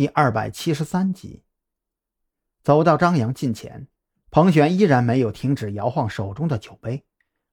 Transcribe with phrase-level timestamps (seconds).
[0.00, 1.44] 第二百七十三集。
[2.62, 3.86] 走到张扬近前，
[4.30, 7.04] 彭璇依然没有停止摇晃手中的酒杯，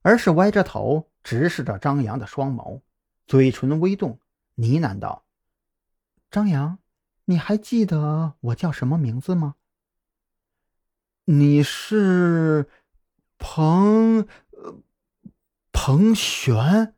[0.02, 2.80] 而是歪着头直视着张扬的双眸，
[3.26, 4.22] 嘴唇微动，
[4.56, 5.26] 呢喃道
[6.32, 6.80] ：“张扬，
[7.26, 9.56] 你还记得我叫什么名字吗
[11.28, 12.70] ？”“你是
[13.38, 14.26] 彭……
[15.74, 16.96] 彭璇。”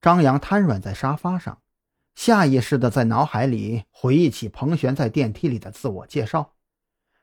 [0.00, 1.61] 张扬瘫软在沙发上，
[2.14, 6.54] 下意识的在脑海里回忆起彭璇在电梯里的自我介绍。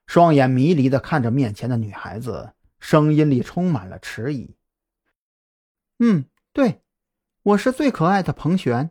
[0.07, 4.55] 双眼迷离的看着面前的女孩子，声音里充满了迟疑。
[5.99, 6.81] 嗯，对，
[7.43, 8.89] 我是最可爱的彭璇。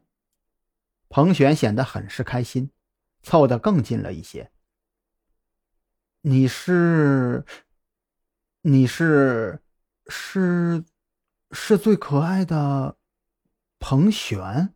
[1.08, 2.70] 彭璇显得很是开心，
[3.22, 4.52] 凑得更近了一些。
[6.20, 7.44] 你是，
[8.60, 9.62] 你是，
[10.06, 10.84] 是，
[11.50, 12.96] 是最可爱的
[13.80, 14.74] 彭璇。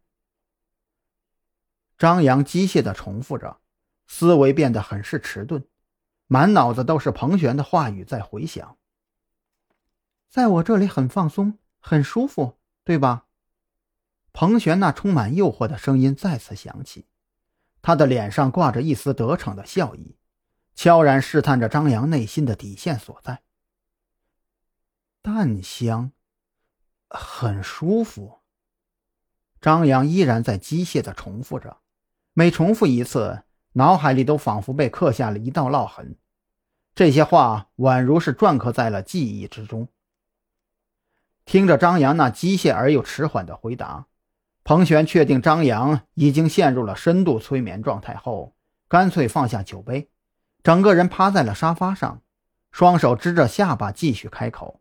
[2.02, 3.61] 张扬机械的重复着，
[4.09, 5.65] 思维变得很是迟钝。
[6.27, 8.76] 满脑子都是彭璇的话语在回响。
[10.29, 13.26] 在我这里很放松，很舒服，对吧？
[14.32, 17.07] 彭璇那充满诱惑的声音再次响起，
[17.80, 20.16] 他的脸上挂着一丝得逞的笑意，
[20.74, 23.43] 悄然试探着张扬内心的底线所在。
[25.23, 26.10] 淡香，
[27.09, 28.41] 很舒服。
[29.60, 31.79] 张扬依然在机械的重复着，
[32.35, 33.43] 每重复一次，
[33.75, 36.16] 脑海里都仿佛被刻下了一道烙痕。
[36.95, 39.88] 这些话宛如是篆刻在了记忆之中。
[41.45, 44.07] 听着张扬那机械而又迟缓的回答，
[44.65, 48.55] 彭璇确定张扬已经陷入了深度催眠状态后，
[48.88, 50.09] 干脆放下酒杯，
[50.63, 52.23] 整个人趴在了沙发上，
[52.71, 54.80] 双手支着下巴，继续开口：“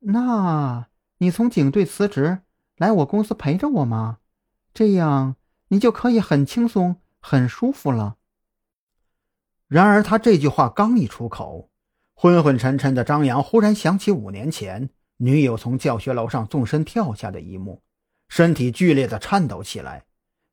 [0.00, 2.40] 那你从警队辞职
[2.76, 4.18] 来我公司陪着我吗？
[4.74, 5.36] 这样
[5.68, 8.16] 你就可以很轻松、很舒服了。”
[9.68, 11.70] 然而，他这句话刚一出口，
[12.14, 17.82] 昏昏沉沉的张扬忽然想起五年前女友从教学楼上纵身跳下的一幕，
[18.28, 20.04] 身体剧烈的颤抖起来，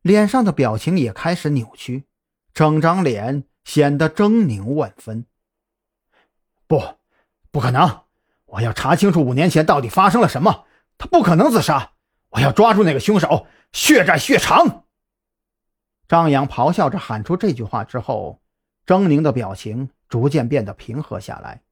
[0.01, 2.05] 脸上的表情也开始扭曲，
[2.53, 5.25] 整张脸显得狰狞万分。
[6.65, 6.81] 不，
[7.51, 8.01] 不可能！
[8.45, 10.65] 我要查清楚五年前到底发生了什么。
[10.97, 11.93] 他不可能自杀！
[12.29, 14.82] 我要抓住那个凶手，血债血偿！
[16.13, 18.39] 张扬咆哮着喊出这句话之后。
[18.85, 21.63] 狰狞的表情逐渐变得平和下来，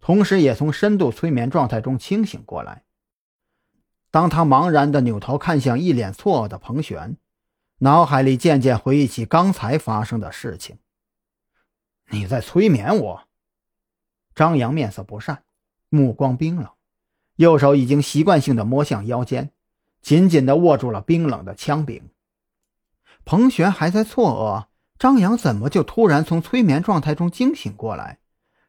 [0.00, 2.84] 同时也从深度催眠状态中清醒过来。
[4.10, 7.18] 当他茫然地扭头看向一脸错愕的彭璇，
[7.80, 10.78] 脑海里渐渐回忆起刚才发生的事情。
[12.08, 13.22] 你在催眠我？
[14.34, 15.42] 张扬面色不善，
[15.90, 16.68] 目光冰冷，
[17.36, 19.50] 右手已经习惯性地摸向腰间，
[20.00, 22.08] 紧紧地握住了冰冷的枪柄。
[23.24, 24.72] 彭璇还在错愕。
[24.96, 28.20] 张扬怎么就突然从催眠状态中惊醒过来？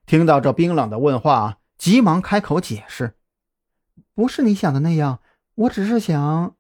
[0.06, 3.16] 听到这冰冷的问话，急忙开口解释
[4.14, 5.20] ：“不是你想的那样，
[5.54, 6.56] 我只是想……”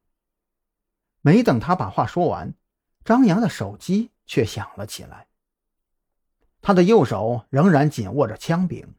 [1.21, 2.53] 没等他把话说完，
[3.03, 5.27] 张扬的手机却响了起来。
[6.61, 8.95] 他的右手仍然紧握着枪柄，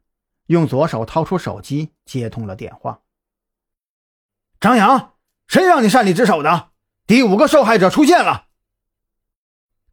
[0.47, 3.01] 用左手掏出手机接通了电话。
[4.59, 5.13] 张扬，
[5.47, 6.71] 谁让你擅离职守的？
[7.05, 8.46] 第五个受害者出现了。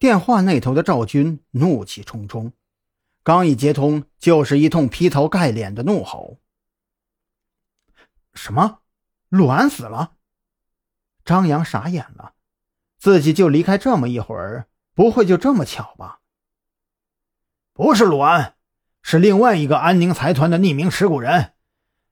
[0.05, 2.53] 电话那头的赵军怒气冲冲，
[3.23, 6.41] 刚一接通，就是一通劈头盖脸的怒吼
[8.35, 8.81] ：“什么？
[9.31, 10.13] 陆安死了？”
[11.25, 12.35] 张扬傻眼了，
[12.99, 16.21] 自己就离开这么一会儿，不会就这么巧吧？
[17.73, 18.57] 不是陆安，
[19.01, 21.55] 是另外一个安宁财团的匿名持股人，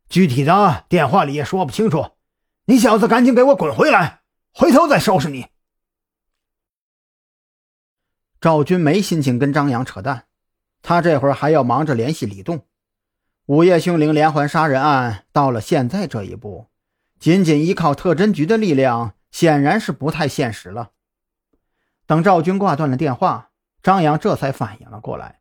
[0.09, 2.13] 具体的电话里也说不清楚。
[2.65, 4.23] 你小子赶紧给我滚回来，
[4.55, 5.52] 回头再收拾你。
[8.43, 10.25] 赵军没心情跟张扬扯淡，
[10.83, 12.67] 他这会儿还要忙着联系李栋。
[13.47, 16.67] 午夜凶铃连环杀人案到了现在这一步，
[17.21, 20.91] 仅仅依靠特侦局的力量显然是不太现实了。
[22.05, 23.51] 等赵军挂断了电话，
[23.81, 25.39] 张扬这才反应了过来，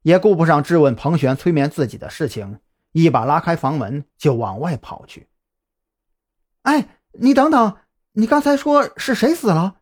[0.00, 2.60] 也顾不上质问彭璇催眠自己的事情，
[2.92, 5.28] 一把拉开房门就往外跑去。
[6.62, 7.76] 哎，你等等，
[8.12, 9.74] 你刚才说是谁死了？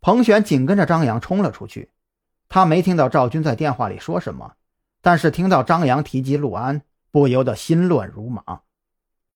[0.00, 1.90] 彭璇紧跟着张扬冲了出去，
[2.48, 4.54] 他没听到赵军在电话里说什么，
[5.02, 8.42] 但是听到张扬提及陆安，不由得心乱如麻。